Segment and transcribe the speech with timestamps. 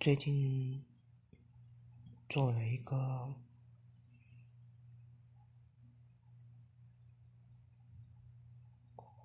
[0.00, 0.84] 最近
[2.28, 3.34] 做了一个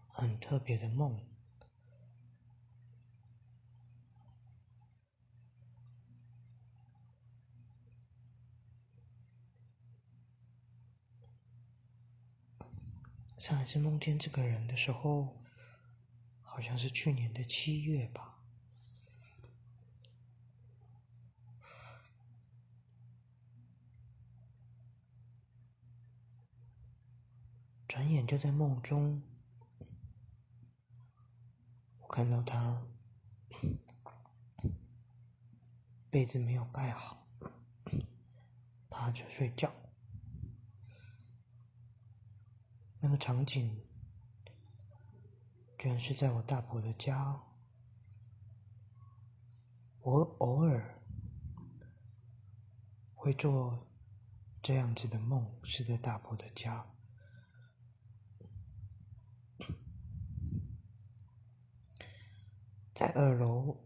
[0.07, 1.23] 很特别的梦。
[13.37, 15.39] 上一次梦见这个人的时候，
[16.41, 18.32] 好像是去年的七月吧。
[27.93, 29.21] 转眼就在梦中，
[31.99, 32.81] 我看到他
[36.09, 37.27] 被子没有盖好，
[38.89, 39.71] 趴着睡觉。
[42.99, 43.79] 那个场景
[45.77, 47.43] 居然是在我大伯的家。
[50.01, 50.99] 我偶尔
[53.13, 53.87] 会做
[54.63, 56.87] 这样子的梦，是在大伯的家。
[63.03, 63.81] 在二楼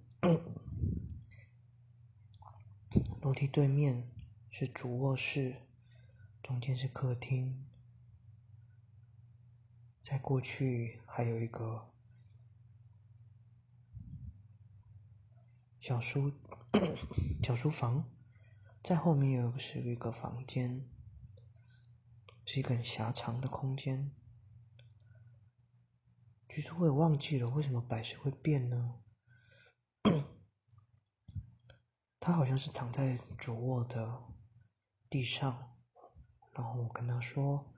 [3.23, 4.11] 楼梯对面
[4.47, 5.63] 是主卧室，
[6.43, 7.65] 中间是客厅，
[10.03, 11.91] 在过去还有一个
[15.79, 16.31] 小书
[17.41, 18.07] 小书房，
[18.83, 20.87] 在后面有一个是一个房间，
[22.45, 24.11] 是一个很狭长的空间。
[26.47, 28.99] 其实我也忘记了为什么摆设会变呢？
[32.27, 34.21] 他好像是躺在主卧的
[35.09, 35.77] 地上，
[36.51, 37.73] 然后我跟他说：“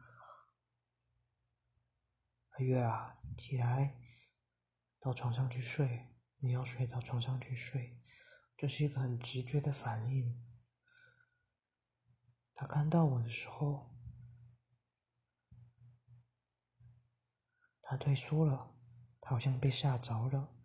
[2.57, 4.01] 阿月啊，起来，
[4.99, 6.07] 到床上去睡。
[6.39, 8.01] 你要睡到床上去睡。”
[8.57, 10.43] 这是一个很直觉的反应。
[12.55, 13.95] 他看到我的时候。
[17.83, 18.75] 他退缩了，
[19.21, 20.58] 他好像被吓着了，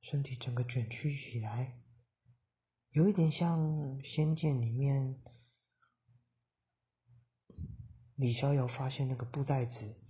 [0.00, 1.82] 身体整个卷曲起来，
[2.90, 3.60] 有一点像
[4.02, 5.22] 《仙剑》里面
[8.14, 10.02] 李逍遥发现那个布袋子，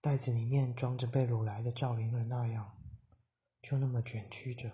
[0.00, 2.82] 袋子里面装着被掳来的赵灵儿那样，
[3.62, 4.72] 就那么卷曲着。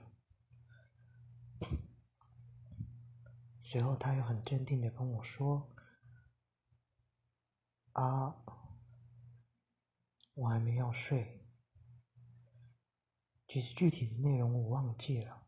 [3.63, 5.75] 随后，他又很镇定的跟我说。
[7.93, 8.45] 啊，
[10.35, 11.44] 我还没要睡。
[13.55, 15.47] 其实具体的内容我忘记了，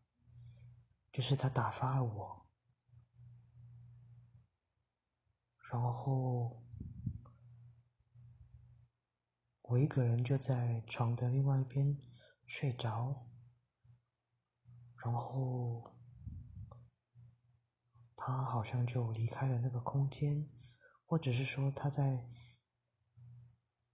[1.11, 2.47] 就是他打发了我，
[5.69, 6.63] 然后
[9.63, 11.99] 我一个人就在床的另外一边
[12.45, 13.27] 睡着，
[15.03, 15.93] 然后
[18.15, 20.49] 他好像就离开了那个空间，
[21.05, 22.25] 或者是说他在。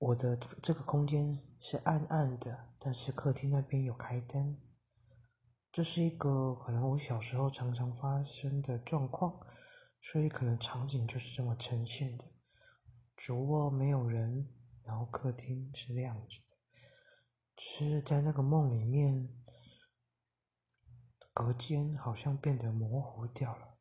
[0.04, 4.60] 我的这个空间是暗暗的，但是客厅那边有开灯。
[5.72, 9.40] 这是一个可能我小时候常常发生的状况，
[10.02, 12.26] 所以可能场景就是这么呈现的。
[13.16, 14.54] 主卧没有人，
[14.84, 16.58] 然后客厅是亮着的，
[17.56, 19.30] 只是在那个梦里面，
[21.34, 23.78] 隔间好像变得模糊掉了，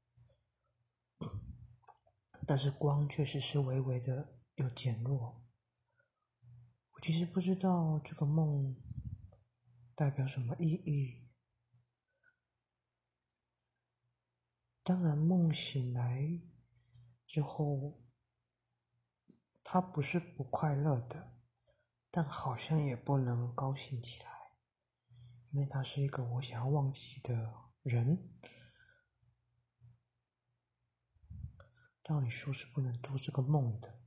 [2.47, 5.42] 但是光确实是微微的又减弱。
[7.03, 8.77] 其实不知道这个梦
[9.97, 11.29] 代表什么意义。
[14.85, 16.41] 当然，梦醒来
[17.27, 18.05] 之后，
[19.65, 21.41] 他不是不快乐的，
[22.09, 24.31] 但好像也不能高兴起来，
[25.51, 28.39] 因为他是一个我想要忘记的人。
[32.05, 34.02] 照理说是不能做这个梦的。